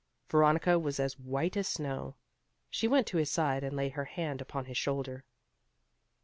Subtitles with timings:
[0.31, 2.15] Veronica was as white as snow.
[2.71, 5.23] She went to his side, and laid her hand upon his shoulder.